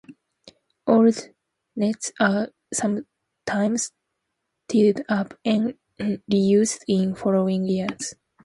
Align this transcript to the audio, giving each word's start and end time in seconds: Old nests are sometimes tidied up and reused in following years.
Old 0.87 1.27
nests 1.75 2.11
are 2.19 2.47
sometimes 2.73 3.91
tidied 4.67 5.05
up 5.07 5.37
and 5.45 5.75
reused 6.27 6.79
in 6.87 7.13
following 7.13 7.65
years. 7.67 8.15